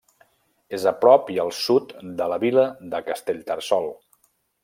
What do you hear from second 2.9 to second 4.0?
de Castellterçol.